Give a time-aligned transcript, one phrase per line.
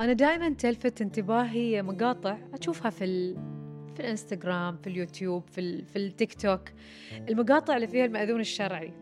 [0.00, 3.36] أنا دائما تلفت انتباهي مقاطع أشوفها في ال...
[3.94, 5.84] في الإنستغرام في اليوتيوب في ال...
[5.84, 6.60] في التيك توك
[7.28, 8.92] المقاطع اللي فيها المأذون الشرعي.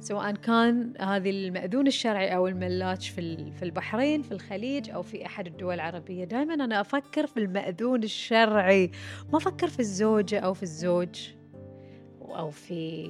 [0.00, 5.46] سواء كان هذه المأذون الشرعي أو الملاج في في البحرين في الخليج أو في أحد
[5.46, 6.24] الدول العربية.
[6.24, 8.90] دائما أنا أفكر في المأذون الشرعي
[9.32, 11.28] ما أفكر في الزوجة أو في الزوج
[12.20, 13.08] أو في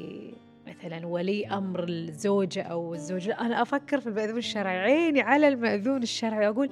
[0.68, 6.48] مثلا ولي أمر الزوجة أو الزوج أنا أفكر في المأذون الشرعي عيني على المأذون الشرعي
[6.48, 6.70] أقول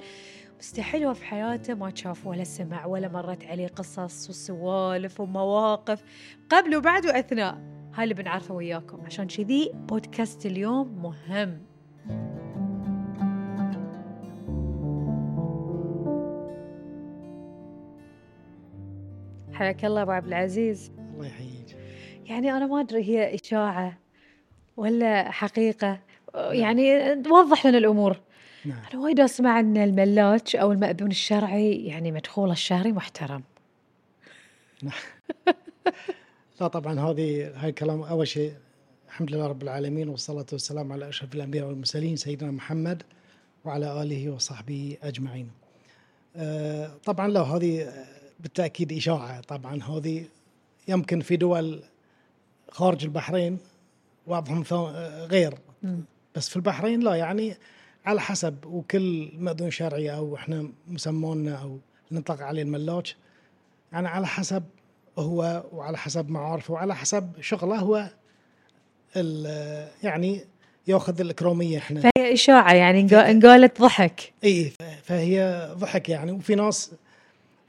[0.59, 6.03] مستحيل هو في حياته ما شاف ولا سمع ولا مرت عليه قصص وسوالف ومواقف
[6.49, 7.57] قبل وبعد وأثناء.
[7.93, 9.01] هاي اللي بنعرفه وياكم.
[9.05, 11.61] عشان كذي بودكاست اليوم مهم.
[19.53, 20.91] حياك الله أبو عبد العزيز.
[21.13, 21.46] الله يحييك.
[22.27, 23.97] يعني أنا ما أدري هي إشاعة
[24.77, 25.99] ولا حقيقة.
[26.35, 28.17] يعني وضح لنا الأمور.
[28.65, 28.79] نعم.
[28.93, 33.43] أنا وايد أسمع أن الملاج أو المأذون الشرعي يعني مدخوله الشهري محترم.
[36.61, 38.53] لا طبعا هذه هاي الكلام أول شيء
[39.07, 43.03] الحمد لله رب العالمين والصلاة والسلام على أشرف الأنبياء والمرسلين سيدنا محمد
[43.65, 45.51] وعلى آله وصحبه أجمعين.
[46.35, 47.93] آه، طبعا لا هذه
[48.39, 50.25] بالتأكيد إشاعة طبعا هذه
[50.87, 51.83] يمكن في دول
[52.71, 53.57] خارج البحرين
[54.95, 55.53] آه، غير.
[56.35, 57.55] بس في البحرين لا يعني
[58.05, 61.79] على حسب وكل مأذون شرعي أو إحنا مسمونا أو
[62.11, 63.15] نطلق عليه الملاج
[63.91, 64.63] يعني على حسب
[65.17, 68.09] هو وعلى حسب معارفه وعلى حسب شغله هو
[70.03, 70.41] يعني
[70.87, 72.01] يأخذ الإكرامية إحنا.
[72.01, 74.33] فهي إشاعة يعني انقا- انقالت ضحك.
[74.43, 74.71] اي
[75.03, 76.31] فهي ضحك يعني.
[76.31, 76.91] وفي ناس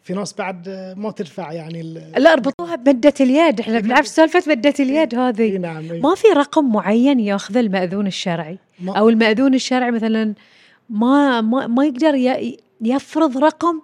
[0.08, 3.60] في ناس بعد ما تدفع يعني ال- لا اربطوها بمدة اليد.
[3.60, 5.56] إحنا بنعرف سالفة مدة اليد هذه.
[5.58, 5.84] نعم.
[6.00, 10.34] ما في رقم معين ياخذه المأذون الشرعي؟ أو المأذون الشرعي مثلا
[10.90, 13.80] ما ما, ما يقدر ي- يفرض رقم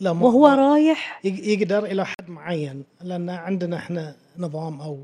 [0.00, 2.84] لا ما وهو ما- رايح؟ يق- يقدر إلى حد معين.
[3.02, 4.98] لأن عندنا إحنا نظام أو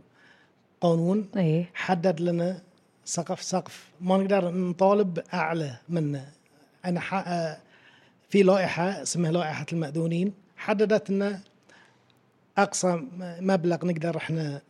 [0.80, 1.67] قانون إي.
[1.74, 2.61] حدد لنا
[3.05, 3.89] سقف سقف.
[4.01, 6.24] ما نقدر نطالب أعلى منه.
[6.85, 7.01] أنا.
[7.12, 7.56] آه،
[8.30, 10.33] في لائحة اسمها لائحة المأذونين.
[10.65, 11.39] حددت إن
[12.59, 13.01] أقصى
[13.41, 14.61] مبلغ نقدر إحنا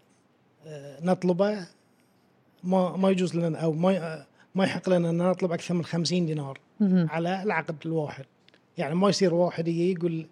[0.66, 1.58] آه، نطلبه
[2.64, 4.24] ما ما يجوز لنا أو ما ي-
[4.54, 6.58] ما يحق لنا إن نطلب أكثر من 50 دينار.
[6.82, 8.24] على العقد الواحد
[8.78, 10.26] يعني ما يصير واحد يجي يقول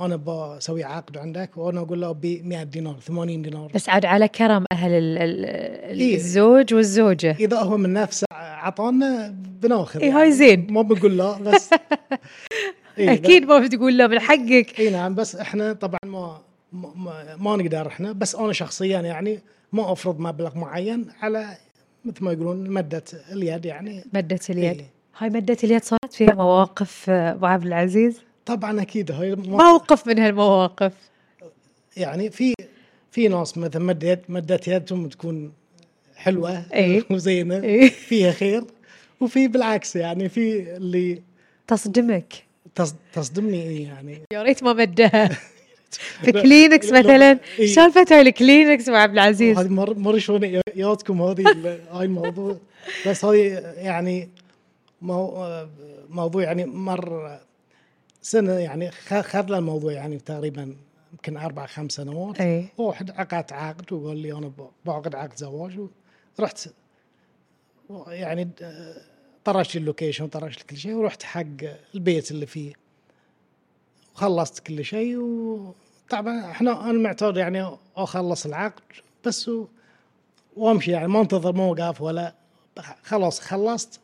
[0.00, 4.28] أنا بسوي عقد عندك وأنا أقول له أبي 100 دينار 80 دينار بس عاد على
[4.28, 5.44] كرم أهل ال- ال-
[5.92, 6.14] ال- إيه.
[6.16, 10.66] الزوج والزوجة إذا هو من نفسه عطانا بنأخذ إيه، هاي زين.
[10.72, 11.70] ما بنقول لا بس
[12.98, 14.80] أكيد ما بتقول له من حقك.
[14.80, 16.40] إي نعم بس إحنا طبعا ما
[16.72, 19.40] ما, ما, نقدر إحنا بس أنا شخصيا يعني
[19.72, 21.56] ما أفرض مبلغ معين على
[22.04, 24.04] مثل ما يقولون مدة اليد يعني.
[24.12, 24.64] مدة اليد.
[24.78, 24.90] إيه.
[25.18, 30.18] هاي مدة اليد صارت فيها مواقف آه، ابو عبد العزيز؟ طبعا أكيد هاي موقف من
[30.18, 30.92] هالمواقف.
[31.96, 32.54] يعني في
[33.10, 35.52] في ناس مثلا مدة يد مدة يدهم تكون
[36.16, 37.02] حلوة إيه.
[37.10, 37.88] وزينة إيه.
[37.90, 38.64] فيها خير
[39.20, 41.22] وفي بالعكس يعني في اللي
[41.66, 42.32] تصدمك.
[42.32, 42.53] تص-
[43.12, 45.28] تصدمني إيه يعني؟ يا ريت ما مدها
[46.24, 47.40] في كلينكس لا، مثلا.
[47.58, 47.66] إيه.
[47.66, 51.44] سالفه هاي الكلينكس ابو عبد العزيز؟ هذه مر مر شلون ياتكم هذه
[51.92, 52.56] هاي الموضوع.
[53.06, 53.38] بس هذه
[53.76, 54.28] يعني
[55.02, 55.46] مو
[56.08, 57.38] موضوع يعني مر
[58.22, 60.76] سنة يعني خذ له الموضوع يعني تقريبا
[61.12, 62.40] يمكن أربع خمس سنوات.
[62.40, 64.52] اي واحد عقد عقد وقال لي أنا
[64.84, 65.78] بعقد عقد زواج
[66.38, 66.68] ورحت
[68.08, 68.48] يعني
[69.44, 71.44] طرشت اللوكيشن طرشت كل شيء ورحت حق
[71.94, 72.72] البيت اللي فيه.
[74.14, 78.82] وخلصت كل شيء وطبعا إحنا أنا معتاد يعني أخلص العقد
[79.24, 79.66] بس و-
[80.56, 82.34] وأمشي يعني ما أنتظر موقف ولا
[83.02, 84.00] خلاص خلصت.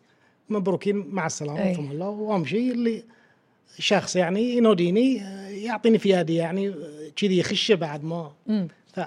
[0.48, 1.74] مبروكين مع السلامة أي.
[1.74, 2.08] فم الله.
[2.08, 2.70] وأمشي.
[2.70, 3.04] اللي
[3.78, 5.14] شخص يعني يناديني
[5.64, 6.74] يعطيني في يدي يعني
[7.16, 8.32] كذي يخش بعد ما.
[8.94, 9.00] ف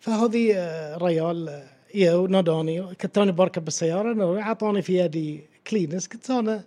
[0.00, 2.94] فهذه آه، ريال آه، يا ناداني.
[2.94, 6.64] كنت أنا بركب بالسيارة أعطاني في يدي كلينس كنت أنا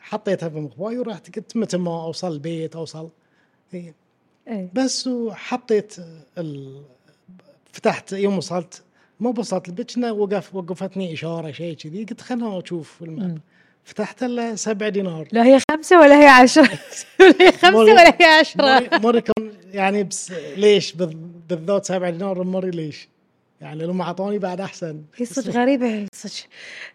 [0.00, 1.36] حطيتها في مخباي ورحت.
[1.38, 3.08] قلت متى ما أوصل البيت أوصل.
[3.74, 3.94] إيه.
[4.48, 5.94] اي بس وحطيت
[6.38, 6.82] ال...
[7.72, 8.82] فتحت يوم وصلت
[9.20, 12.04] ما وصلت البيت كنا وقف وقفتني إشارة شيء كذي.
[12.04, 13.38] قلت خلنا أشوف الماب.
[13.84, 15.28] فتحت له سبع دينار.
[15.32, 16.62] لا هي خمسة ولا هي عشرة؟
[17.20, 21.16] ولا هي خمسة مرة- ولا هي عشرة؟ مرة مرة كان يعني بس ليش بال-
[21.48, 23.08] بالذات سبع دينار مرة ليش؟
[23.62, 25.02] يعني لو ما أعطوني بعد أحسن.
[25.16, 26.32] هي صدق غريبة صدق.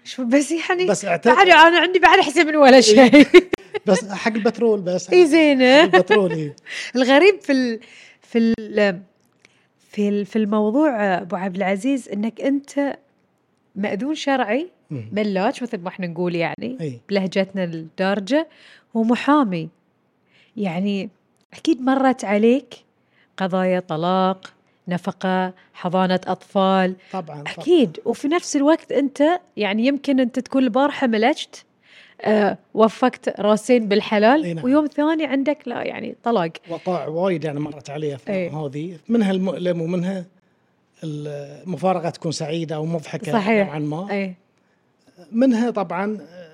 [0.03, 3.27] شو بس يعني بس اعتقد بعد أنا عندي بعد أحسن من ولا شيء.
[3.87, 5.09] بس حق البترول بس.
[5.09, 6.55] اي زينة حق البترول إيه.
[6.95, 7.79] الغريب في ال
[8.21, 9.01] في ال
[9.89, 12.97] في ال في الموضوع أبو عبد العزيز إنك أنت
[13.75, 14.69] مأذون شرعي.
[14.91, 18.47] ملاج مثل ما إحنا نقول يعني اي بلهجتنا الدارجة
[18.93, 19.69] ومحامي
[20.57, 21.09] يعني
[21.53, 22.73] أكيد مرت عليك
[23.37, 24.53] قضايا طلاق
[24.87, 26.95] نفقة حضانة أطفال.
[27.11, 27.43] طبعا طبعا.
[27.47, 27.99] أكيد.
[28.05, 29.23] وفي نفس الوقت أنت
[29.57, 31.63] يعني يمكن أنت تكون البارحة ملجت
[32.21, 34.65] أه وفقت راسين بالحلال أي نعم.
[34.65, 36.51] ويوم ثاني عندك لا يعني طلاق.
[36.69, 38.49] وقائع وايد يعني مرت علي اثناء.
[38.55, 38.97] هذه.
[39.09, 40.25] منها المؤلم ومنها
[41.03, 43.67] المفارقة تكون سعيدة أو مضحكة صحيح.
[43.67, 44.11] نوعا ما.
[44.11, 44.33] أي.
[45.31, 46.47] منها طبعا آه،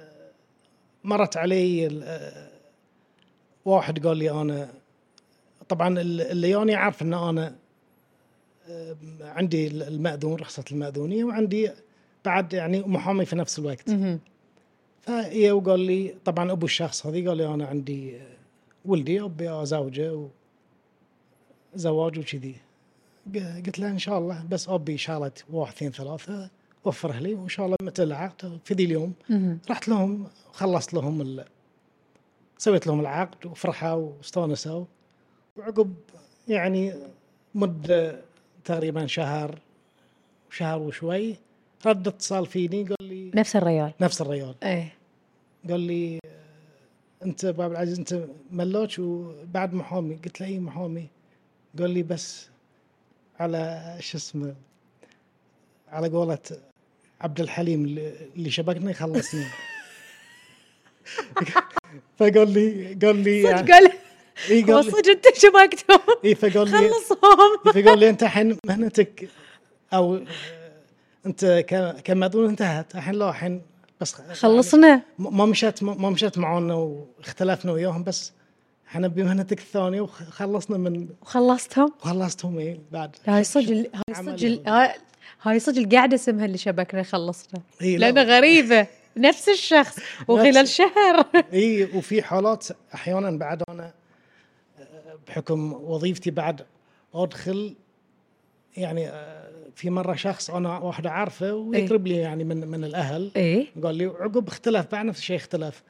[1.04, 2.48] مرت علي آه،
[3.66, 4.70] واحد قال لي أنا
[5.70, 7.54] طبعا ال- اللي يوني عارف إن أنا آه،
[9.22, 11.72] عندي المأذون رخصة المأذونية وعندي
[12.26, 13.90] بعد يعني محامي في نفس الوقت.
[15.02, 18.20] فهي وقال لي طبعا أبو الشخص هذي قال لي أنا عندي
[18.86, 20.28] ولدي أبي أزوجه
[21.76, 22.56] وزواج وكذي
[23.66, 26.50] قلت له إن شاء الله بس أبي شغله واحد اثنين ثلاثة
[26.86, 29.14] وفرها لي وإن شاء الله متى العقد في ذي اليوم.
[29.70, 31.46] رحت لهم خلصت لهم ال...
[32.58, 34.86] سويت لهم العقد وفرحوا واستانسوا
[35.58, 35.94] وعقب
[36.48, 36.94] يعني
[37.56, 38.22] مدة
[38.66, 39.60] تقريبا شهر
[40.50, 41.36] شهر وشوي.
[41.86, 43.94] رد اتصال فيني قال لي نفس الريال.
[44.02, 44.56] نفس الريال.
[44.64, 44.88] أي
[45.70, 46.20] قال لي
[47.26, 49.00] أنت باب العزيز أنت ملوش.
[49.00, 51.08] وبعد محامي قلت له اي محامي؟
[51.80, 52.50] قال لي بس
[53.40, 54.56] على شو اسمه
[55.88, 56.38] على قولة
[57.22, 57.86] عبد الحليم
[58.36, 59.46] اللي شبكنا يخلصني
[62.18, 64.03] فقال لي قال لي صدق
[64.50, 67.58] اي هو قال صدق أنت شبكتهم اي فقال لي خلصهم.
[67.74, 69.30] فقال لي أنت الحين مهنتك
[69.94, 70.20] أو
[71.26, 73.62] أنت ك- كمأذون انتهت الحين لا الحين
[74.02, 75.02] بس يعني خلصنا.
[75.20, 78.32] ما مشت ما مشت معانا واختلفنا وياهم بس
[78.88, 83.16] إحنا بمهنتك الثانية وخلصنا من وخلصتهم وخلصتهم إيه بعد.
[83.26, 83.72] هاي صدق
[84.10, 84.62] هاي صدق.
[85.44, 87.62] هاي- صدق القاعدة اسمها اللي شبكنا خلصنا.
[87.82, 88.12] اي لا.
[88.12, 88.88] لانها غريبة.
[89.18, 89.96] نفس الشخص.
[90.28, 91.26] وخلال شهر.
[91.54, 93.94] اي وفي حالات أحيانا بعد أنا
[95.28, 96.66] بحكم وظيفتي بعد
[97.14, 97.76] أدخل
[98.78, 103.32] يعني آه، في مرة شخص أنا واحد عارفه ويقرب لي يعني من من الأهل.
[103.36, 103.68] إيه.
[103.84, 105.84] قال لي عقب اختلف بعد نفس الشيء اختلف.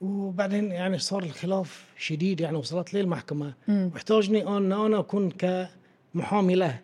[0.00, 3.54] وبعدين يعني صار الخلاف شديد يعني وصلت لي المحكمة.
[3.68, 6.80] واحتاجني أن أنا أكون كمحامي له.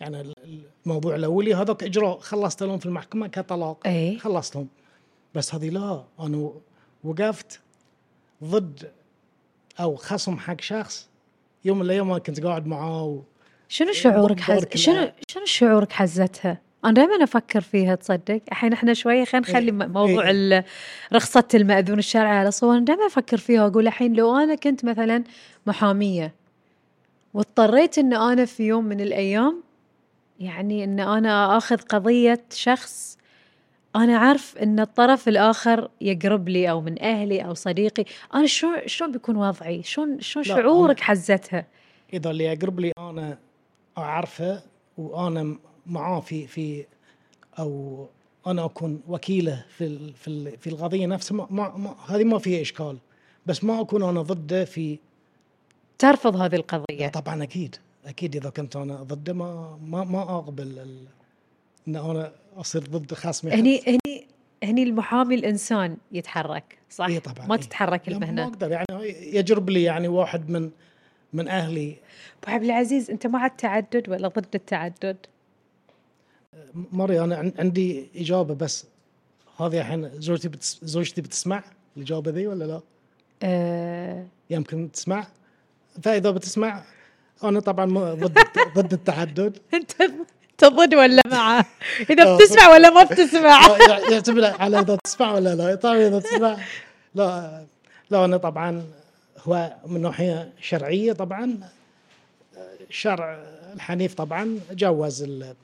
[0.00, 3.86] يعني ال- الموضوع الاولي هذاك إجراء خلصت لهم في المحكمة كطلاق.
[3.86, 4.18] إيه.
[4.18, 4.68] خلصتهم.
[5.34, 6.50] بس هذه لا أنا
[7.04, 7.60] وقفت
[8.44, 8.90] ضد
[9.80, 11.08] أو خصم حق شخص
[11.64, 13.20] يوم من الأيام كنت قاعد معاه و...
[13.68, 14.66] شنو شعورك حز...
[14.74, 15.12] شنو.
[15.28, 19.88] شنو شعورك حزتها؟ أنا دائما أفكر فيها تصدق الحين إحنا شوية خلينا نخلي إيه.
[19.88, 20.64] موضوع إيه.
[21.12, 25.24] رخصة المأذون الشرعي على صور أنا دائما أفكر فيها وأقول الحين لو أنا كنت مثلا
[25.66, 26.34] محامية
[27.34, 29.62] واضطريت إن أنا في يوم من الأيام
[30.40, 33.17] يعني إن أنا آخذ قضية شخص
[33.96, 38.04] أنا عارف إن الطرف الآخر يقرب لي أو من أهلي أو صديقي.
[38.34, 41.66] أنا شلون شلون بيكون وضعي؟ شلون شلون شعورك حزتها؟
[42.12, 43.38] إذا اللي يقرب لي أنا
[43.98, 44.62] أعرفه
[44.98, 45.56] وأنا
[45.86, 46.86] معاه في في
[47.58, 48.06] أو
[48.46, 52.98] أنا أكون وكيله في في في القضية نفسها ما ما ما هذه ما فيها إشكال.
[53.46, 54.98] بس ما أكون أنا ضده في
[55.98, 57.08] ترفض هذه القضية.
[57.08, 57.76] طبعا أكيد
[58.06, 60.98] أكيد إذا كنت أنا ضده ما ما ما أقبل
[61.88, 64.26] إن أنا أصير ضد خصمي هني هني
[64.64, 67.60] هني المحامي الإنسان يتحرك صح؟ إيه طبعاً، ما إيه.
[67.60, 68.86] تتحرك لا، ما المهنه أقدر يعني
[69.36, 70.70] يجرب لي يعني واحد من
[71.32, 71.96] من أهلي.
[72.44, 75.16] أبو عبد العزيز أنت مع التعدد ولا ضد التعدد؟
[76.74, 78.86] مري أنا عن- عندي إجابة بس
[79.60, 80.80] هذه الحين زوجتي بتس...
[80.82, 81.64] زوجتي بتسمع
[81.96, 82.80] الإجابة ذي ولا لا؟
[83.42, 84.26] آه.
[84.50, 85.26] يمكن تسمع.
[86.02, 86.82] فإذا بتسمع
[87.44, 88.38] أنا طبعا ضد
[88.76, 89.58] ضد التعدد.
[89.74, 89.92] أنت
[90.62, 91.64] انت ضد ولا مع
[92.10, 95.74] إذا آه، بتسمع ولا ما بتسمع؟ يع- يعتمد على إذا تسمع ولا لا.
[95.74, 96.56] طبعا إذا تسمع.
[97.14, 97.64] لا
[98.10, 98.84] لا أنا طبعا
[99.38, 101.60] هو من ناحية شرعية طبعا
[102.90, 103.38] الشرع
[103.74, 105.54] الحنيف طبعا جوز ال-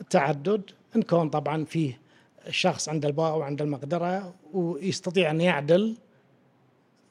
[0.00, 0.62] التعدد
[0.96, 1.98] إن كان طبعا فيه
[2.46, 5.94] الشخص عنده الباء وعنده المقدرة ويستطيع أن يعدل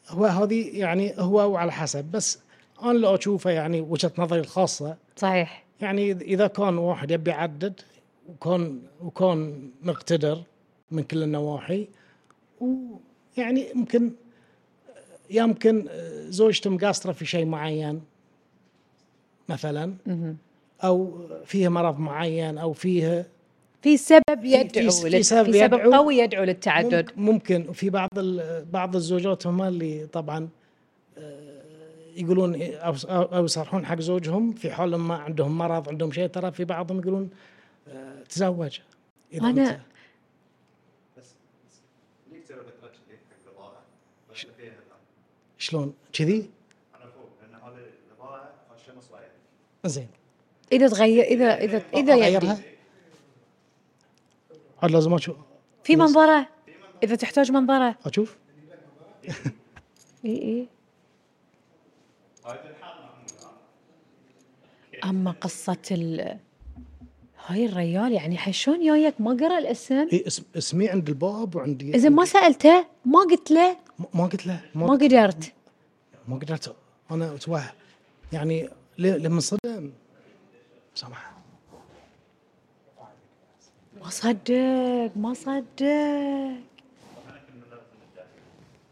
[0.10, 2.06] هو هذه يعني هو وعلى حسب.
[2.06, 2.40] بس
[2.84, 5.65] أنا اللي أشوفه يعني وجهة نظري الخاصة صحيح.
[5.82, 7.80] يعني إذا كان واحد يبي يعدد
[8.30, 10.42] وكان وكان مقتدر
[10.92, 11.88] من كل النواحي
[12.62, 14.12] ويعني يمكن
[15.30, 15.88] يمكن
[16.30, 18.02] زوجته مقاصرة في شيء معين
[19.50, 19.94] مثلا.
[20.84, 23.26] أو فيها مرض معين أو فيها
[23.82, 25.92] في سبب في- يدعو في لل- سبب في سبب يدعو.
[25.94, 28.10] قوي يدعو للتعدد ممكن- وفي بعض
[28.72, 30.50] بعض الزوجات هم اللي طبعا
[31.18, 31.55] آه،
[32.16, 37.00] يقولون أو يصرحون حق زوجهم في حال ما عندهم مرض عندهم شيء ترى في بعضهم
[37.00, 37.30] يقولون
[37.88, 38.80] آه، تزوج.
[39.34, 39.80] إذا لا.
[45.58, 46.50] شلون؟ كذي؟
[46.96, 49.10] أنا فوق لأن هذا البضاعه الشمس
[49.86, 50.08] زين.
[50.72, 52.76] إذا تغير اذا اذا إذا اغيرها يعني
[54.84, 55.36] عاد لازم أشوف
[55.84, 56.48] في منظرة؟
[57.04, 57.96] إذا تحتاج منظرة.
[58.06, 58.38] أشوف.
[60.26, 60.68] اي اي
[65.04, 66.38] أما قصة ال
[67.48, 72.10] هاي الريال يعني حشون جايك؟ ما قرأ الاسم؟ إيه اسم اسمي عند الباب وعندي إذا
[72.10, 73.78] ما سألته ما قلت له.
[74.14, 75.54] ما- قلت له ما ما, قدرت.
[76.28, 76.76] ما قدرت.
[77.12, 77.64] أنا أتوه.
[78.34, 79.92] يعني لما صدم
[80.96, 81.32] سامح.
[84.02, 85.86] ما صدق ما صدق.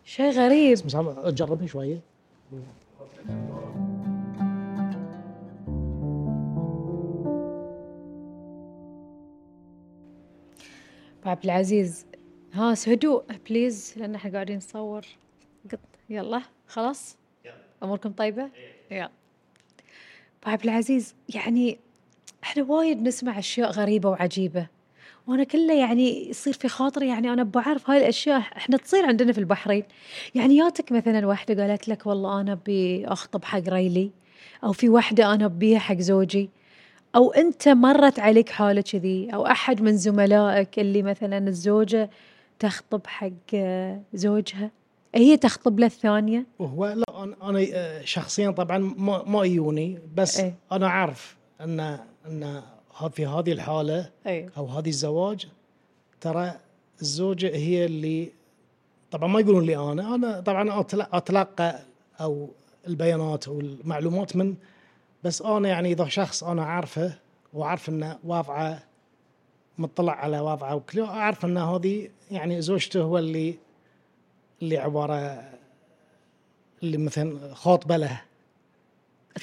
[0.06, 0.78] شيء غريب.
[0.78, 2.00] سامح جربني شوية.
[11.26, 12.06] عبد العزيز.
[12.54, 15.06] ها هدوء please لأن إحنا قاعدين نصور.
[15.72, 17.18] قط يلا خلاص؟
[17.84, 18.50] أموركم طيبة؟
[18.92, 19.10] يلا.
[20.44, 21.80] أبو عبد العزيز يعني
[22.44, 24.68] إحنا وايد نسمع أشياء غريبة وعجيبة.
[25.28, 29.32] وأنا كله يعني يصير في خاطري يعني أنا أبو اعرف هاي الأشياء إحنا تصير عندنا
[29.32, 29.84] في البحرين
[30.36, 34.12] يعني ياتك مثلا واحدة قالت لك والله أنا أبي أخطب حق ريلي
[34.64, 36.50] أو في واحدة أنا أبيها حق زوجي
[37.16, 42.10] أو أنت مرت عليك حالة كذي أو أحد من زملائك اللي مثلا الزوجة
[42.60, 43.56] تخطب حق
[44.14, 44.72] زوجها
[45.16, 50.56] هي تخطب له الثانية وهو لا أنا آه، شخصيا طبعا ما ما يوني بس إيه.
[50.72, 52.62] أنا عارف ان إن
[53.12, 54.50] في هذه الحالة أي.
[54.58, 55.48] أو هذه الزواج
[56.22, 56.60] ترى
[57.02, 58.32] الزوجة هي اللي
[59.12, 61.80] طبعا ما يقولون لي أنا أنا طبعا اتلقى
[62.22, 62.50] أو
[62.88, 64.56] البيانات أو المعلومات من
[65.24, 67.14] بس أنا يعني إذا شخص أنا عارفه
[67.54, 68.84] وعارف إنه وضعه
[69.78, 73.56] مطلع على وضعه وكل أعرف إن هذه يعني زوجته هو اللي
[74.62, 75.44] اللي عبارة
[76.84, 78.22] اللي مثلا خاطبة له.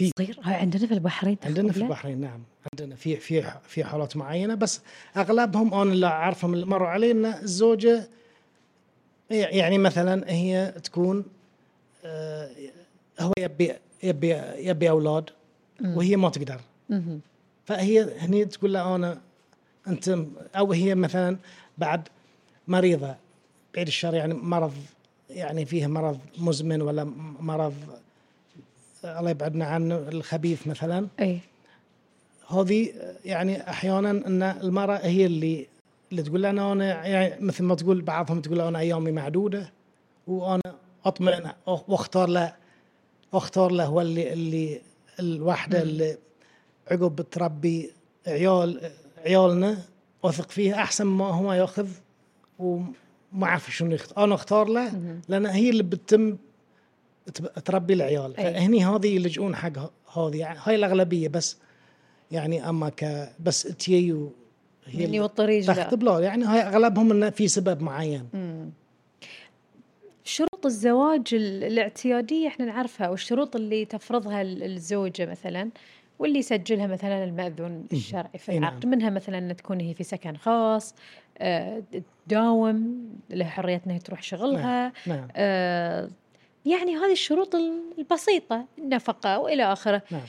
[0.09, 2.43] في هاي عندنا في البحرين عندنا في؟ البحرين نعم
[2.73, 4.81] عندنا في في في حالات معينة بس
[5.17, 8.09] أغلبهم أنا اللي أعرفهم اللي مروا علي إن الزوجة
[9.31, 11.25] يعني مثلا هي تكون
[12.05, 12.51] آه،
[13.21, 15.31] هو يبي يبي يبي أولاد
[15.85, 16.61] وهي ما تقدر.
[17.65, 19.21] فهي هني تقول له أنا
[19.87, 20.19] أنت
[20.57, 21.37] أو هي مثلا
[21.79, 22.09] بعد
[22.69, 23.15] مريضة
[23.75, 24.73] بعيد الشر يعني مرض
[25.31, 27.05] يعني فيها مرض مزمن ولا
[27.41, 27.75] مرض
[29.05, 31.07] الله يبعدنا عنه الخبيث مثلا.
[31.21, 31.39] اي
[32.51, 32.93] هذه
[33.25, 35.67] يعني أحيانا أن المرأة هي اللي
[36.13, 39.73] اللي تقول أنا أنا يعني مثل ما تقول بعضهم تقول أنا أيامي معدودة
[40.27, 42.53] وأنا أطمئن وأختار له
[43.33, 44.81] وأختار له هو اللي اللي
[45.21, 46.17] الواحده اللي
[46.91, 47.91] عقب تربي
[48.27, 48.91] عيال
[49.25, 49.79] عيالنا
[50.23, 51.89] واثق فيها أحسن ما هو ياخذ
[52.59, 52.93] وما
[53.43, 54.93] أعرف شنو يختار أنا أختار له
[55.29, 56.37] لأن هي اللي بتتم
[57.65, 58.37] تربي العيال.
[58.37, 58.55] أي.
[58.55, 59.73] فهني هذه يلجؤون حق
[60.19, 61.59] هذه يعني هاي الأغلبية بس.
[62.31, 64.33] يعني أما ك بس تيو
[64.87, 65.73] هي اللي والطريق لا.
[65.75, 68.29] تخطب يعني هاي أغلبهم انه في سبب معين.
[70.25, 75.71] شروط الزواج ال- الاعتيادية إحنا نعرفها والشروط اللي تفرضها ال- الزوجة مثلا
[76.19, 78.39] واللي يسجلها مثلا المأذون الشرعي.
[78.39, 78.63] في نعم.
[78.63, 80.95] العقد منها مثلا ان تكون هي في سكن خاص
[81.39, 81.83] آه،
[82.27, 85.29] تداوم لها حرية إنها تروح شغلها نعم.
[85.37, 86.09] آه،
[86.67, 90.03] يعني هذه الشروط ال- البسيطة النفقة وإلى آخره.
[90.11, 90.23] نعم.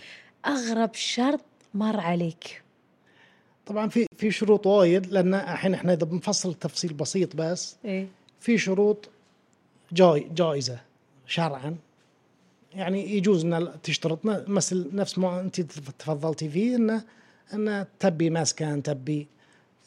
[0.46, 1.42] أغرب شرط
[1.74, 2.62] مر عليك.
[3.66, 8.08] طبعا في في شروط وايد لأن الحين إحنا إذا بنفصل تفصيل بسيط بس إيه.
[8.40, 9.10] في شروط
[9.92, 10.80] جاي جائزه
[11.28, 11.76] شرعا.
[12.74, 17.04] يعني يجوز إن تشترط مثل نفس ما أنت تفضلتي فيه انه
[17.54, 19.28] انه تبي مسكن تبي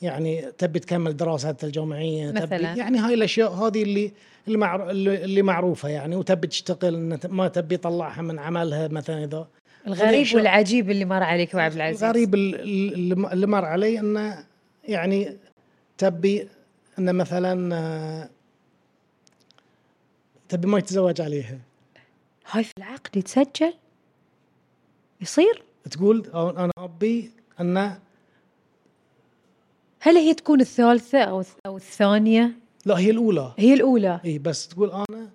[0.05, 2.47] يعني تبي تكمل دراسات الجامعية مثلاً.
[2.47, 4.13] تبي يعني هاي الأشياء هذه اللي
[4.47, 9.49] اللي, معر اللي اللي معروفة يعني وتبي تشتغل ما تبي تطلعها من عملها مثلا إذا.
[9.87, 12.05] الغريب والعجيب اللي مر عليك ابو عبد العزيز.
[12.05, 14.45] الغريب ال- ال- اللي مر علي إنه
[14.89, 15.37] يعني
[15.99, 16.49] تبي
[16.99, 18.29] إنه مثلا
[20.49, 21.59] تبي ما يتزوج عليها.
[22.51, 23.75] هاي في العقد يتسجل؟
[25.21, 27.31] يصير؟ تقول أنا أبي
[27.61, 27.99] إنه
[30.05, 32.53] هل هي تكون الثالثة أو أو الثانية؟
[32.87, 35.31] لا هي الأولى هي الأولى اي بس تقول أنا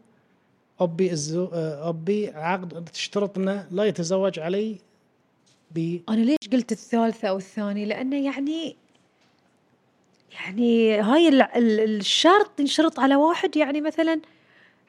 [0.79, 4.77] أبي الزو آه، أبي عقد تشترط انه لا يتزوج علي
[5.75, 8.75] ب أنا ليش قلت الثالثة أو الثانية؟ لأنه يعني
[10.31, 14.21] يعني هاي ال- ال- الشرط ينشرط على واحد يعني مثلا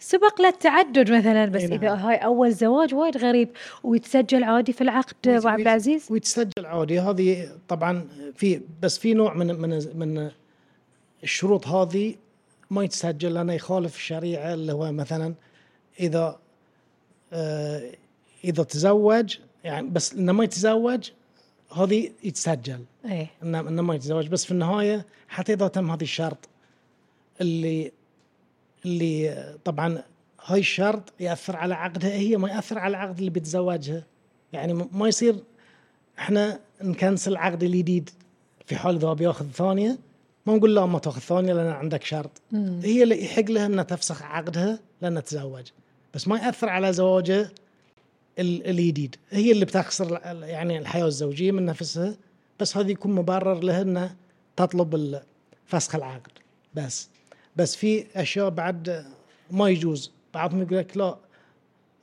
[0.00, 1.72] سبق له التعدد مثلا بس نعم.
[1.72, 3.48] إذا هاي أول زواج وايد غريب
[3.84, 9.34] ويتسجل عادي في العقد أبو عبد العزيز؟ ويتسجل عادي هذه طبعا في بس في نوع
[9.34, 10.30] من من من
[11.22, 12.14] الشروط هذه
[12.70, 15.34] ما يتسجل لأنه يخالف الشريعة اللي هو مثلا
[16.00, 16.38] إذا
[17.32, 17.92] آه،
[18.44, 21.10] إذا تزوج يعني بس إنه ما يتزوج
[21.76, 26.48] هذه يتسجل إيه إنه ما يتزوج بس في النهاية حتى إذا تم هذا الشرط
[27.40, 27.92] اللي
[28.84, 30.02] اللي طبعا
[30.44, 34.04] هاي الشرط يأثر على عقدها هي ما يأثر على العقد اللي بيتزوجها
[34.52, 35.36] يعني ما يصير
[36.18, 38.10] إحنا نكنسل العقد الجديد
[38.66, 39.98] في حال إذا بيأخذ ثانية
[40.46, 42.30] ما نقول لا ما تأخذ ثانية لأن عندك شرط.
[42.82, 45.66] هي اللي يحق لها إنها تفسخ عقدها لأنها تزوج.
[46.14, 47.50] بس ما يأثر على زواجها
[48.38, 49.16] ال- الجديد.
[49.30, 52.14] هي اللي بتخسر يعني الحياة الزوجية من نفسها.
[52.60, 54.16] بس هذا يكون مبرر لها إنها
[54.56, 55.20] تطلب
[55.66, 56.32] فسخ العقد.
[56.74, 57.08] بس.
[57.56, 59.04] بس في أشياء بعد
[59.50, 60.12] ما يجوز.
[60.34, 61.16] بعضهم يقول لك لا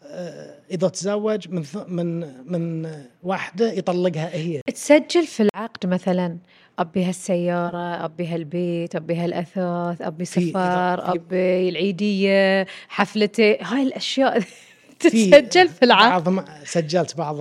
[0.04, 2.20] آه، إذا تزوج من من
[2.52, 2.92] من
[3.24, 4.62] واحدة يطلقها هي.
[4.74, 6.38] تسجل في العقد مثلا
[6.80, 13.58] أبي هالسيارة أبي هالبيت أبي هالأثاث أبي سفر أبي العيدية حفلتي.
[13.62, 14.40] هاي الأشياء
[15.00, 16.24] في تتسجل في العقد.
[16.24, 17.38] بعض سجلت بعض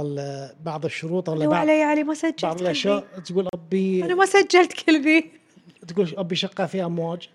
[0.64, 3.04] بعض الشروط ولا لو بعض علي علي ما سجلت بعض الأشياء.
[3.24, 5.30] تقول أبي أنا ما سجلت كل ذي
[5.88, 7.28] تقول أبي شقة فيها أمواج.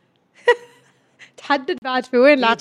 [1.58, 2.56] تحدد بعد في وين لا-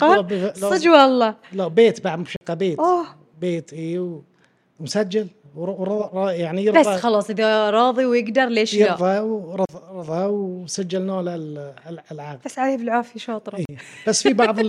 [0.55, 1.35] صدق والله.
[1.53, 2.79] لا بيت بعد شقه بيت.
[2.79, 3.07] أوه.
[3.41, 4.19] بيت إي
[4.81, 5.29] ومسجل
[6.31, 11.73] يعني يرضى بس خلاص إذا راضي ويقدر ليش لا؟ يرضى ورضى رضى وسجلنا له ال-
[11.89, 12.39] ال- العقد.
[12.45, 13.57] بس عليه بالعافية شاطرة.
[13.59, 13.65] إيه.
[14.09, 14.61] بس في بعض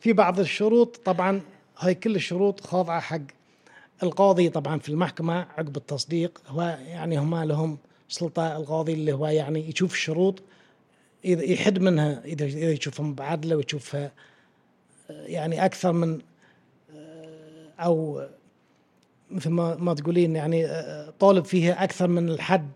[0.00, 1.40] في بعض الشروط طبعا
[1.78, 3.18] هاي كل الشروط خاضعة حق
[4.02, 6.40] القاضي طبعا في المحكمة عقب التصديق.
[6.48, 10.42] هو يعني هم لهم سلطة القاضي اللي هو يعني يشوف الشروط
[11.26, 14.12] إذا يحد منها إذا إذا يشوفها بعدلة ويشوفها
[15.10, 16.18] آه، يعني أكثر من
[16.96, 18.26] آه، أو
[19.30, 22.70] مثل ما ما تقولين يعني آه، طالب فيها أكثر من الحد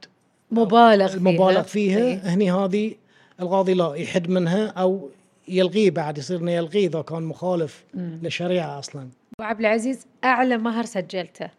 [0.50, 1.16] مبالغ فيها.
[1.16, 1.98] المبالغ فيها.
[1.98, 2.34] إيه.
[2.34, 2.94] هني هذه
[3.40, 5.10] القاضي لا يحد منها أو
[5.48, 9.02] يلغيه بعد يصير إنه يلغيه إذا كان مخالف للشريعة أصلا.
[9.02, 11.50] أبو عبد العزيز أعلى مهر سجلته.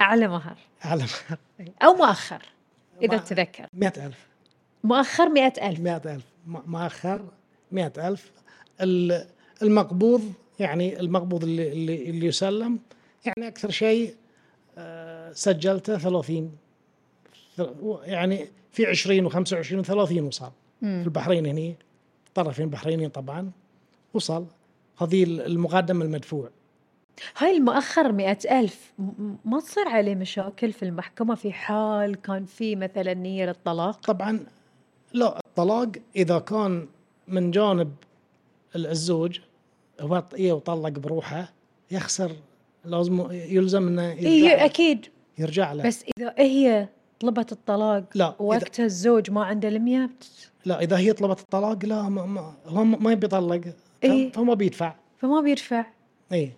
[0.00, 0.56] أعلى مهر.
[0.84, 1.06] اعلم
[1.82, 2.42] أو مؤخر
[3.02, 3.66] إذا تذكر.
[3.74, 4.31] 100000
[4.84, 5.80] مؤخر مئة ألف.
[5.80, 7.24] 100000 ما ما اخر
[7.72, 8.32] 100000
[8.80, 9.26] ال-
[9.62, 12.78] المقبوض يعني المقبوض اللي اللي, اللي يسلم
[13.24, 14.14] يعني أكثر شيء
[14.78, 16.52] آه، سجلته 30
[18.04, 20.50] يعني في 20 و25 و30 وصل.
[20.80, 21.76] في البحرين هني
[22.34, 23.50] طرفين بحرينيين طبعا
[24.14, 24.46] وصل.
[24.98, 26.50] هذه المقدم المدفوع.
[27.38, 28.92] هاي المؤخر مئة ألف.
[29.44, 34.40] ما تصير عليه مشاكل في المحكمة؟ في حال كان في مثلا نية للطلاق؟ طبعا
[35.12, 36.86] لا الطلاق إذا كان
[37.28, 37.92] من جانب
[38.76, 39.38] ال- الزوج
[40.00, 41.52] هو ط- إيه وطلق بروحه
[41.90, 42.32] يخسر
[42.84, 44.64] لازم يلزم إنه يرجع, إيه له.
[44.64, 45.06] أكيد.
[45.38, 45.82] يرجع له.
[45.82, 46.88] بس إذا هي
[47.20, 49.68] طلبت الطلاق؟ لا وقتها الزوج ما عنده
[50.06, 53.60] بت- لا إذا هي طلبت الطلاق لا ما ما هو ما يبي يطلق.
[54.04, 54.32] إيه.
[54.32, 54.94] فما بيدفع.
[55.18, 55.86] فما بيدفع.
[56.32, 56.52] اي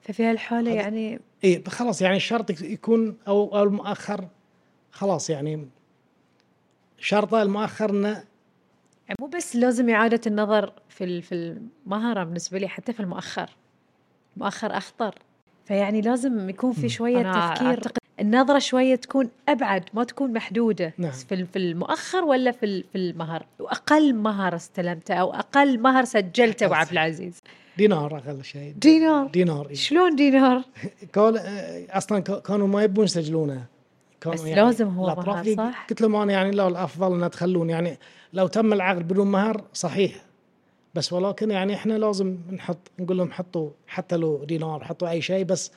[0.00, 4.28] ففي هالحالة هذا- يعني اي خلاص يعني الشرط يك- يكون أو أو المؤخر
[4.90, 5.68] خلاص يعني
[6.98, 11.34] شرطه المؤخر إنه يعني مو بس لازم إعادة النظر في ال- في
[11.86, 13.50] المهرة بالنسبة لي حتى في المؤخر.
[14.36, 15.14] المؤخر أخطر.
[15.64, 17.68] فيعني لازم يكون في شوية أنا تفكير.
[17.68, 20.92] أعتقد النظرة شوية تكون أبعد ما تكون محدودة.
[20.98, 21.10] نعم.
[21.10, 26.04] في ال- في المؤخر ولا في ال- في المهر؟ وأقل مهر استلمته أو أقل مهر
[26.04, 27.38] سجلته أبو عبد العزيز.
[27.78, 28.74] دينار أقل شيء.
[28.78, 29.26] دينار.
[29.26, 29.74] دينار إيه.
[29.74, 30.62] شلون دينار؟
[31.12, 31.36] كان
[31.90, 33.64] أصلا ك- كانوا ما يبون يسجلونه.
[34.26, 37.98] بس لازم هو مهر، صح؟ قلت لهم أنا يعني لا الأفضل ان تخلون يعني
[38.32, 40.14] لو تم العقد بدون مهر صحيح.
[40.94, 45.44] بس ولكن يعني إحنا لازم نحط نقول لهم حطوا حتى لو دينار حطوا أي شيء
[45.44, 45.72] بس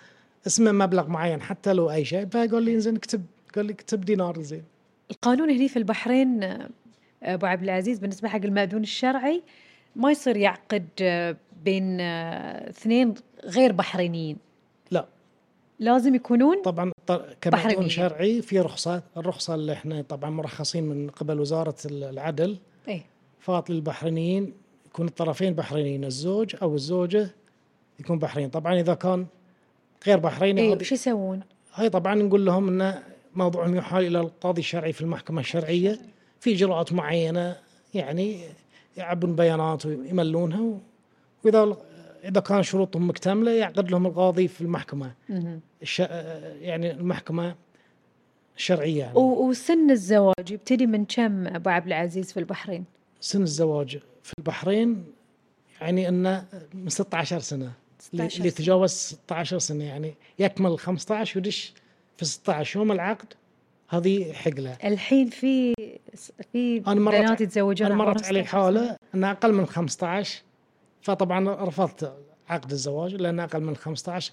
[0.47, 2.25] اسمه مبلغ معين حتى لو أي شيء.
[2.25, 3.25] فقال لي زين اكتب
[3.55, 4.63] قال لي اكتب دينار زين.
[5.11, 6.69] القانون هني في البحرين آه،
[7.23, 9.43] أبو عبد العزيز بالنسبة حق المأذون الشرعي
[9.95, 13.13] ما يصير يعقد آه، بين آه، اثنين
[13.45, 14.37] غير بحرينيين.
[14.91, 15.05] لا.
[15.79, 16.91] لازم يكونون؟ طبعا
[17.45, 17.89] بحرينيين.
[17.89, 23.05] شرعي في رخصة الرخصة اللي إحنا طبعا مرخصين من قبل وزارة العدل إيه
[23.39, 24.53] فات للبحرينيين
[24.85, 27.29] يكون الطرفين بحرينيين الزوج أو الزوجة
[27.99, 29.25] يكون بحرين طبعا إذا كان
[30.07, 31.39] غير بحريني إيه وش يسوون؟
[31.73, 32.99] هاي طبعا نقول لهم إن
[33.35, 35.99] موضوعهم يحال إلى القاضي الشرعي في المحكمة الشرعية
[36.39, 37.57] في اجراءات معينة
[37.93, 38.39] يعني
[38.97, 40.79] يعبون بيانات ويملونها
[41.43, 41.77] وإذا
[42.23, 45.13] إذا كان شروطهم مكتملة يعقد لهم القاضي في المحكمة.
[45.81, 45.99] الش...
[46.61, 47.55] يعني المحكمة
[48.57, 49.17] الشرعيه يعني.
[49.17, 52.85] وسن الزواج يبتدي من كم أبو عبد العزيز في البحرين؟
[53.19, 55.05] سن الزواج في البحرين
[55.81, 58.51] يعني إنه من 16 سنة 16 اللي.
[58.51, 61.73] تجاوز 16 سنة يعني يكمل 15 ويدش
[62.17, 63.33] في 16 يوم العقد
[63.89, 65.73] هذه حقلة الحين في
[66.51, 68.61] في بنات يتزوجون أنا مرت علي 16 سنة.
[68.61, 70.41] حاله ان أقل من 15
[71.01, 72.13] فطبعا رفضت
[72.49, 74.31] عقد الزواج لأن أقل من 15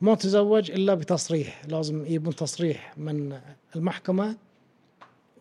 [0.00, 3.40] ما تزوج إلا بتصريح لازم يجيبون تصريح من
[3.76, 4.36] المحكمة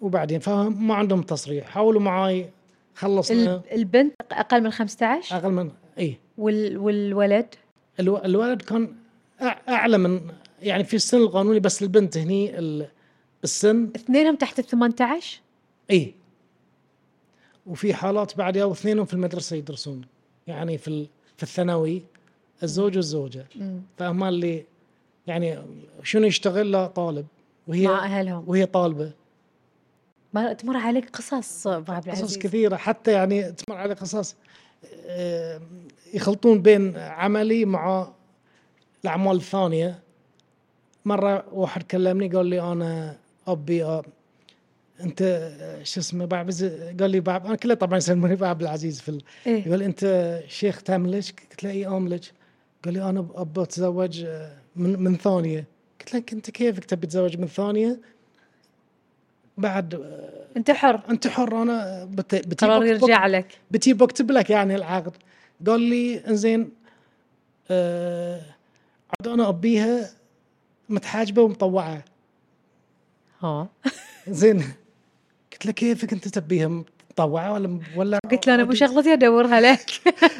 [0.02, 1.68] وبعدين فهم ما عندهم تصريح.
[1.68, 2.50] حاولوا معاي
[2.96, 3.56] خلصنا.
[3.56, 6.18] ال- البنت أقل من 15 أقل من إي.
[6.38, 7.56] وال والولد؟
[8.00, 8.96] الو- الولد كان
[9.70, 10.22] أعلى من
[10.62, 12.88] يعني في السن القانوني بس البنت هني ال-
[13.44, 15.40] السن اثنينهم تحت ال 18
[15.92, 16.16] إي.
[17.66, 20.02] وفي حالات بعدها واثنينهم في المدرسة يدرسون.
[20.52, 22.02] يعني في في الثانوي
[22.64, 23.46] الزوج والزوجة.
[23.98, 24.66] فهم اللي
[25.28, 25.60] يعني
[26.04, 27.26] شنو يشتغل؟ لا طالب.
[27.68, 28.44] مع وهي أهلهم.
[28.48, 29.12] وهي طالبة.
[30.34, 32.76] ما تمر عليك قصص ابو عبد قصص العزيز؟ كثيرة.
[32.76, 34.36] حتى يعني تمر على قصص
[35.06, 35.62] آه،
[36.14, 38.08] يخلطون بين عملي مع
[39.04, 40.00] الأعمال الثانية.
[41.06, 44.02] مرة واحد كلمني قال لي أنا أبي
[45.04, 45.52] أنت
[45.84, 46.50] شو اسمه بعب
[47.00, 49.22] قال لي بعب أنا كله طبعا يسموني بعب العزيز في ال...
[49.48, 52.24] إيه؟ يقول أنت شيخ تملج قلت له اي املج
[52.86, 55.66] قال لي أنا ابى أتزوج آه، من من ثانية.
[56.00, 58.00] قلت له أنت كيفك تبي تتزوج من ثانية؟
[59.58, 61.02] بعد آه، أنت حر.
[61.10, 62.36] أنت حر أنا بت...
[62.36, 63.48] بتجيب قرار يرجع لك.
[63.72, 65.14] بتجيب بكتب لك يعني العقد.
[65.68, 66.70] قال لي إنزين
[67.72, 68.42] آه
[69.10, 70.10] عاد أنا أبيها
[70.90, 72.04] متحاجبة ومطوعة.
[73.42, 73.70] ها.
[74.28, 74.64] زين
[75.62, 76.68] قلت له كيفك انت تبيها
[77.12, 79.90] مطوعة ولا ولا قلت له أنا مو شغلتي أدورها لك.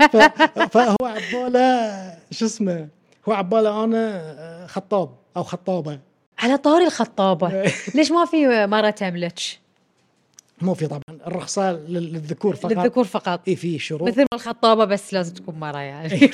[0.74, 2.88] فهو عباله شو اسمه
[3.30, 6.00] هو عباله أنا آه، خطاب أو خطابة.
[6.40, 7.72] على طاري الخطابة.
[7.96, 9.40] ليش ما في مرة تملك
[10.62, 12.72] مو في طبعا الرخصة لل- للذكور فقط.
[12.72, 13.42] للذكور فقط.
[13.48, 14.08] اي في شروط.
[14.10, 16.32] مثل ما الخطابة بس لازم تكون مرة يعني.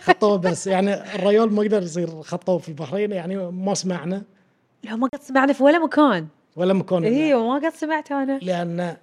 [0.00, 0.66] خطاب بس.
[0.66, 4.22] يعني الريال ما يقدر يصير خطاب في البحرين يعني ما سمعنا.
[4.84, 6.26] لا ما قد سمعنا في ولا مكان.
[6.56, 8.38] ولا مكان أيوه ما قد سمعت أنا.
[8.42, 8.96] لأن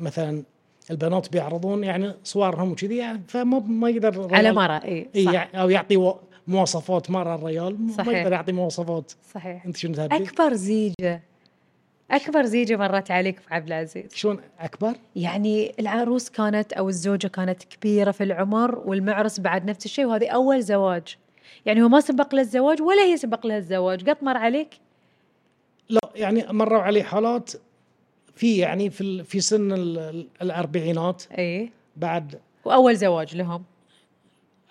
[0.00, 0.42] مثلا
[0.90, 5.32] البنات بيعرضون يعني صورهم وكذي يعني فما ما يقدر على مرة اي إي صح.
[5.32, 6.14] يعني أو يعطي
[6.48, 8.08] مواصفات مرة الريال ما صحيح.
[8.18, 9.12] يقدر يعطي مواصفات.
[9.34, 9.66] صحيح.
[9.66, 11.22] أنت شنو؟ أكبر زيجة.
[12.10, 14.14] أكبر زيجة مرت عليك ابو عبد العزيز.
[14.14, 20.04] شلون أكبر؟ يعني العروس كانت أو الزوجة كانت كبيرة في العمر والمعرس بعد نفس الشيء
[20.04, 21.16] وهذه أول زواج.
[21.66, 24.68] يعني هو ما سبق له الزواج ولا هي سبق لها الزواج قد مر عليك؟
[25.88, 27.50] لا يعني مروا علي حالات
[28.34, 31.22] في يعني في ال- في سن ال- ال- الأربعينات.
[31.38, 31.70] إي.
[31.96, 33.64] بعد وأول زواج لهم.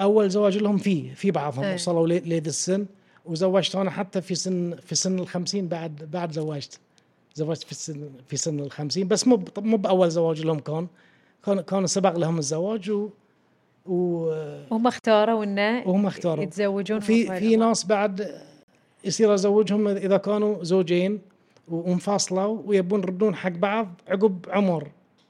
[0.02, 1.74] أول زواج لهم في في بعضهم إيه.
[1.74, 2.86] وصلوا لذا السن.
[3.26, 6.80] وزوجت أنا حتى في سن في سن الخمسين بعد بعد زوجت.
[7.36, 10.88] زوجت في السن في سن الخمسين بس مو مو بأول زواج لهم كان.
[11.46, 13.10] كان كان سبق لهم الزواج و
[13.86, 14.30] و
[14.72, 16.44] هم اختاروا إنه وهم اختاروا.
[16.44, 18.42] يتزوجون في في ناس بعد
[19.06, 21.20] يصير أزوجهم إذا كانوا زوجين
[21.68, 24.88] وانفصلوا ويبون يردون حق بعض عقب عمر.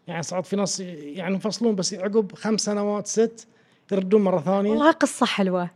[0.08, 3.48] يعني صارت في ناس يعني ينفصلون بس عقب خمس سنوات ست
[3.92, 4.70] يردون مرة ثانية.
[4.70, 5.70] والله قصة حلوة.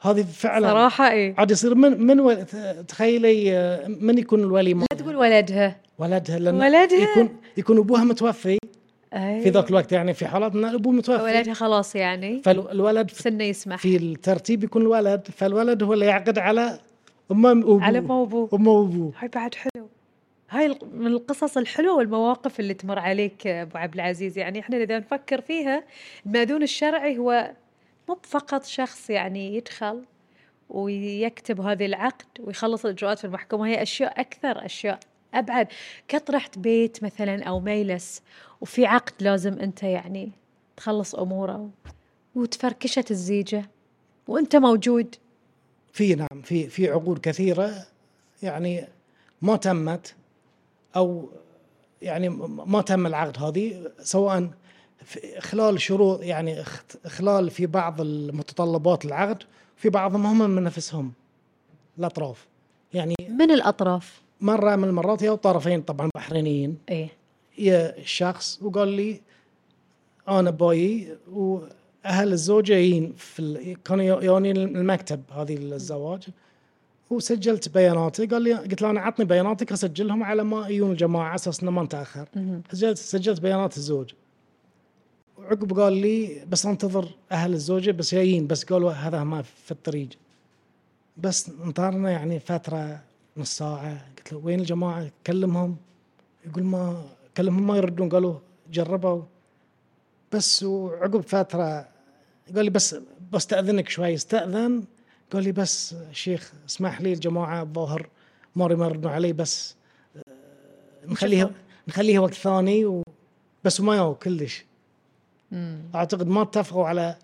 [0.00, 2.46] هذه فعلا صراحة اي عاد يصير من من
[2.86, 3.50] تخيلي
[4.00, 5.76] من يكون الولي مالها؟ تقول ولدها.
[5.98, 8.58] ولدها لأن ولدها؟ يكون يكون أبوها متوفي
[9.14, 9.40] أي.
[9.40, 9.92] في ذاك الوقت.
[9.92, 11.22] يعني في حالات ان الابو متوفي.
[11.22, 12.42] ولدها خلاص يعني.
[12.42, 13.76] فالولد سنة يسمح.
[13.78, 16.78] في الترتيب يكون الولد فالولد هو اللي يعقد على
[17.30, 19.88] امه وابوه على امه وابوه امه وابوه هاي بعد حلو.
[20.50, 24.38] هاي من القصص الحلوة والمواقف اللي تمر عليك أبو عبد العزيز.
[24.38, 25.84] يعني إحنا إذا نفكر فيها
[26.26, 27.52] المأذون الشرعي هو
[28.08, 30.04] مو فقط شخص يعني يدخل
[30.70, 33.66] ويكتب هذه العقد ويخلص الإجراءات في المحكمة.
[33.66, 35.00] هي أشياء أكثر أشياء
[35.34, 35.68] أبعد.
[36.08, 38.22] كطرحه بيت مثلا أو ميلس
[38.60, 40.32] وفي عقد لازم أنت يعني
[40.76, 41.70] تخلص أموره
[42.34, 43.70] وتفركشت الزيجة
[44.28, 45.14] وأنت موجود.
[45.98, 47.86] في نعم في في عقود كثيرة
[48.42, 48.88] يعني
[49.42, 50.14] ما تمت
[50.96, 51.28] أو
[52.02, 52.28] يعني
[52.66, 54.50] ما تم العقد هذه سواء
[55.04, 56.64] في خلال شروط يعني
[57.06, 59.42] خلال في بعض المتطلبات العقد
[59.76, 61.12] في بعضهم هم من نفسهم
[61.98, 62.46] الأطراف.
[62.94, 66.78] يعني من الأطراف؟ مرة من المرات يا طرفين طبعا بحرينيين.
[66.88, 67.08] إيه.
[67.58, 69.20] يا شخص وقال لي
[70.28, 71.16] أنا باي
[72.04, 73.82] واهل الزوجه جايين في ال...
[73.82, 76.28] كانوا يوني المكتب هذه الزواج.
[77.10, 78.26] وسجلت بياناتي.
[78.26, 81.70] قال لي قلت له أنا عطني بياناتك أسجلهم على ما يجون الجماعة على أساس إنه
[81.70, 82.28] ما نتأخر.
[82.72, 84.12] سجلت سجلت بيانات الزوج.
[85.38, 90.08] وعقب قال لي بس أنتظر أهل الزوجه بس جايين بس قالوا هذا ما في الطريق.
[91.16, 93.00] بس انطرنا يعني فترة
[93.36, 94.06] نص ساعة.
[94.16, 95.76] قلت له وين الجماعة؟ كلمهم.
[96.46, 97.04] يقول ما
[97.36, 98.08] كلمهم ما يردون.
[98.08, 98.34] قالوا
[98.72, 99.22] جربوا.
[100.32, 101.88] بس وعقب فترة
[102.54, 102.96] قال لي بس
[103.32, 104.84] بستأذنك شوي استأذن؟
[105.32, 108.08] قال لي بس شيخ اسمح لي الجماعة الظاهر
[108.56, 109.74] مر يمرون علي بس
[110.16, 111.50] آه، نخليها
[111.88, 113.02] نخليها وقت ثاني و
[113.64, 114.64] بس ما يو كلش.
[115.94, 117.16] أعتقد ما اتفقوا على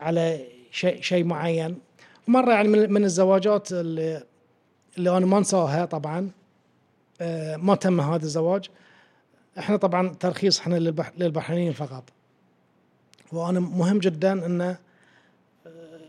[0.00, 1.78] على شيء شيء معين.
[2.28, 4.22] مرة يعني من, من الزواجات اللي,
[4.98, 6.30] اللي أنا ما أنساها طبعا
[7.20, 8.70] آه، ما تم هذا الزواج.
[9.58, 12.04] إحنا طبعا ترخيص إحنا للبح للبحرينيين فقط.
[13.32, 14.76] وأنا مهم جدا إن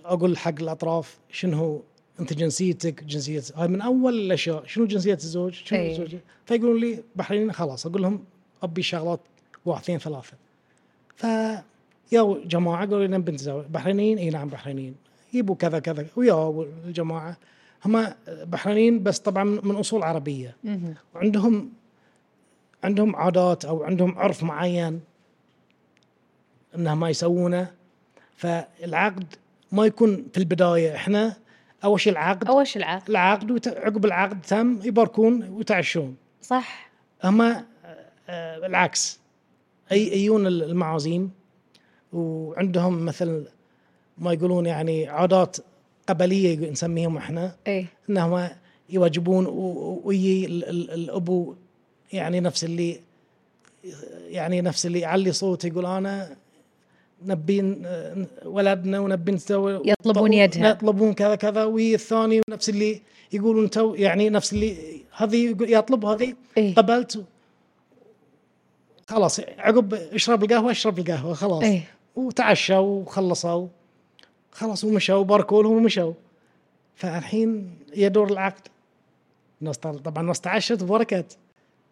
[0.05, 1.79] أقول حق الأطراف شنو هو
[2.19, 5.91] أنت جنسيتك جنسية هاي من أول الأشياء شنو جنسية الزوج؟ شنو أي.
[5.91, 8.23] الزوج؟ فيقولون لي بحرينيين خلاص أقول لهم
[8.63, 9.19] أبي شغلات
[9.65, 10.33] واحد اثنين ثلاثة.
[11.15, 11.23] ف
[12.11, 14.95] يا جماعة قالوا لنا بنت زوج بحرينيين؟ إي نعم بحرينيين.
[15.33, 17.37] يبوا كذا كذا ويا الجماعه
[17.85, 20.55] هم بحرينيين بس طبعا من أصول عربية.
[21.15, 21.69] وعندهم
[22.83, 25.01] عندهم عادات أو عندهم عرف معين.
[26.75, 27.71] انهم ما يسوونه.
[28.35, 29.33] فالعقد
[29.71, 31.35] ما يكون في البداية إحنا.
[31.83, 32.47] أول شيء العقد.
[32.47, 33.09] أول شيء العقد.
[33.09, 36.15] العقد وت- عقب العقد تم يباركون ويتعشون.
[36.41, 36.89] صح.
[37.23, 37.65] هم آه،
[38.65, 39.19] العكس.
[39.91, 41.31] أي يجون المعازيم.
[42.13, 43.45] وعندهم مثل
[44.17, 45.57] ما يقولون يعني عادات
[46.09, 47.55] قبلية نسميهم إحنا.
[47.67, 48.49] اي إنهم
[48.89, 49.45] يواجبون
[50.03, 51.55] ويجي ال- ال- الأبو
[52.13, 52.99] يعني نفس اللي
[54.27, 56.35] يعني نفس اللي يعلي صوته يقول أنا
[57.25, 57.85] نبين
[58.45, 60.69] ولدنا ونبي نسوي يطلبون يدها.
[60.69, 63.01] يطلبون كذا كذا والثاني نفس اللي
[63.33, 66.33] يقولون تو يعني نفس اللي هذه يطلب هذه.
[66.57, 66.75] إيه.
[66.75, 67.23] قبلت.
[69.07, 71.63] خلاص عقب اشرب القهوة اشرب القهوة خلاص.
[71.63, 71.81] اي
[72.15, 73.67] وتعشوا وخلصوا.
[74.51, 76.13] خلاص ومشوا وباركوا لهم ومشوا.
[76.95, 78.67] فالحين يدور العقد.
[79.61, 81.37] الناس طبعا الناس تعشت وبركت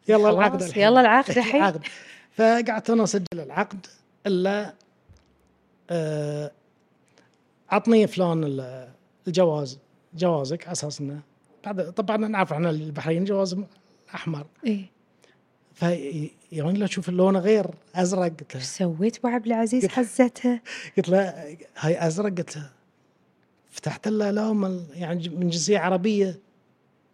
[0.07, 0.83] يلا العقد الحين.
[0.83, 1.73] يلا العقد الحين.
[2.35, 3.85] فقعدت أنا أسجل العقد
[4.27, 4.73] إلا
[7.69, 8.89] عطني فلان ال-
[9.28, 9.80] الجواز
[10.13, 11.21] جوازك على أساس إنه
[11.65, 13.58] بعد طبعا نعرف إحنا البحرين جواز
[14.15, 14.45] أحمر.
[14.67, 14.86] اي
[15.74, 20.62] في يعني لو تشوف اللون غير أزرق قلت له إيش سويت ابو عبد العزيز حزتها؟
[20.98, 21.19] قلت له
[21.78, 22.69] هاي أزرق قلت له
[23.69, 26.39] فتحت له لا يعني من جنسية عربية.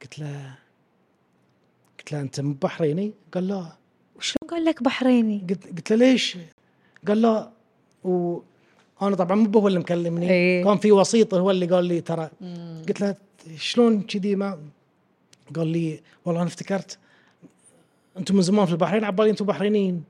[0.02, 0.56] قلت له
[2.00, 3.66] قلت له أنت من بحريني؟ قال لا.
[4.16, 6.38] وشلون قال لك بحريني؟ قلت قلت له ليش؟
[7.08, 7.52] قال لا
[9.02, 10.30] وأنا طبعا مو هو اللي مكلمني.
[10.30, 10.64] إيه.
[10.64, 12.30] كان في وسيط هو اللي قال لي ترى
[12.88, 13.16] قلت له
[13.58, 14.60] شلون كذي ما
[15.56, 16.98] قال لي والله أنا افتكرت
[18.18, 20.04] أنتم من زمان في البحرين عبالي أنتم بحرينيين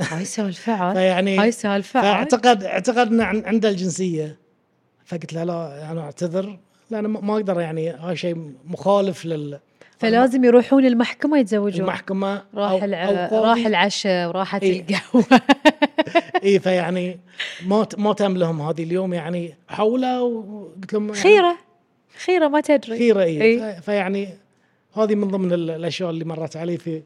[0.00, 4.36] هاي سالفة عاد فيعني هاي سالفة عاد فاعتقد اعتقد انه عن- عنده الجنسية.
[5.04, 6.58] فقلت له لا أنا أعتذر
[6.90, 9.58] لا أنا ما أقدر يعني هاي شيء مخالف لل
[10.02, 11.80] فلازم يروحون المحكمة يتزوجون.
[11.80, 13.28] المحكمة راح الع...
[13.32, 14.80] راح العشاء وراحت إيه.
[14.80, 15.40] القهوه
[16.44, 17.18] إي فيعني
[17.66, 21.56] ما ما تم لهم هذه اليوم يعني حولوا وقلت لهم يعني خيرة.
[22.24, 22.98] خيرة ما تدري.
[22.98, 23.42] خيرة إي.
[23.42, 23.80] إيه.
[23.80, 24.28] فيعني
[24.96, 27.02] هذه من ضمن ال- الأشياء اللي مرت علي في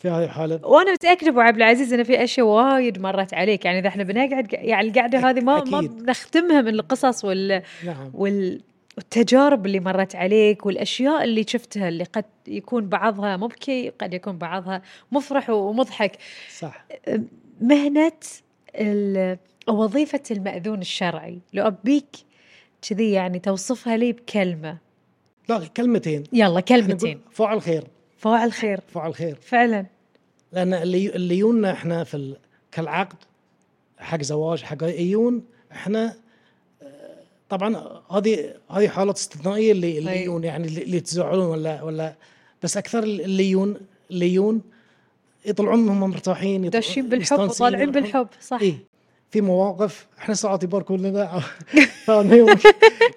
[0.00, 0.60] في هذه الحالة.
[0.62, 3.64] وأنا متأكدة أبو عبد العزيز ان في أشياء وايد مرت عليك.
[3.64, 6.02] يعني إذا إحنا بنقعد يعني القعدة هذه ما ما أكيد.
[6.02, 8.10] بنختمها من القصص وال نعم.
[8.14, 8.60] وال
[8.96, 14.82] والتجارب اللي مرت عليك والأشياء اللي شفتها اللي قد يكون بعضها مبكي قد يكون بعضها
[15.12, 16.18] مفرح ومضحك.
[16.58, 16.86] صح.
[17.60, 18.12] مهنة
[19.68, 21.38] وظيفة المأذون الشرعي.
[21.52, 22.16] لو أبيك
[22.88, 24.78] كذي يعني توصفها لي بكلمة.
[25.48, 26.24] لا كلمتين.
[26.32, 27.84] يلا كلمتين نقول فاعل خير.
[28.18, 28.80] فاعل خير.
[28.88, 29.34] فاعل خير.
[29.34, 29.86] فعلا.
[30.52, 32.36] لأن اللي اللي يجونا إحنا في ال...
[32.72, 33.16] كالعقد
[33.98, 36.16] حق زواج حق يجون إحنا
[37.48, 40.22] طبعا هذه هذه حالات استثنائية اللي اللي أي.
[40.22, 42.14] يجون يعني اللي يتزوجون ولا ولا
[42.62, 43.76] بس أكثر اللي يجون
[44.10, 44.62] اللي يجون
[45.46, 47.90] يطلعون هم مرتاحين داشين بالحب وطالعين.
[47.90, 48.78] بالحب صح اي
[49.30, 51.42] في مواقف إحنا ساعات يباركون لنا
[52.04, 52.56] فأنا يوم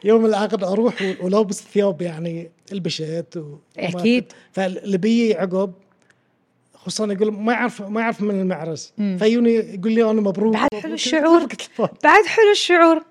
[0.03, 4.31] يوم العقد أروح ولابس ثياب يعني البشت و أكيد.
[4.51, 5.73] فاللي بيجي عقب
[6.73, 8.93] خصوصا يقول ما يعرف ما يعرف من المعرس.
[9.19, 10.69] فيوني يقول لي أنا مبروك بعد.
[10.73, 11.47] حلو الشعور.
[12.03, 13.03] بعد حلو الشعور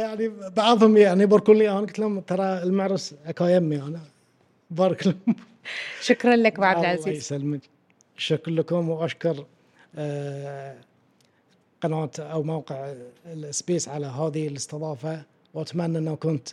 [0.00, 4.00] يعني بعضهم يعني يباركون لي أنا قلت لهم ترى المعرس اكا يمي أنا
[4.70, 5.36] بارك لهم.
[6.00, 7.16] شكرا لك ابو عبد الله العزيز.
[7.16, 7.60] يسلمك.
[8.16, 9.44] شكرا لكم وأشكر
[11.82, 12.94] قناه أو موقع
[13.26, 15.22] السبيس على هذه الاستضافة
[15.54, 16.48] وأتمنى أنه كنت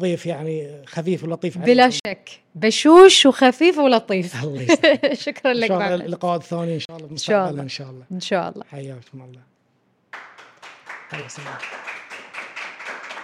[0.00, 1.98] ضيف يعني خفيف ولطيف بلا عليكم.
[2.06, 2.40] شك.
[2.54, 4.34] بشوش وخفيف ولطيف.
[4.44, 5.12] الله يسلمك.
[5.26, 6.06] شكرا إن لك شاء أبو الله عبد العزيز.
[6.06, 7.62] اللقاء الثاني إن شاء الله شاء مستقبلا الله.
[7.62, 8.04] إن شاء الله.
[8.12, 8.64] إن شاء الله.
[8.64, 9.40] حياكم الله.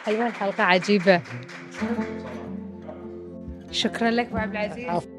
[0.07, 1.21] حلوة الحلقة عجيبة.
[3.71, 5.16] شكرا لك أبو عبد العزيز.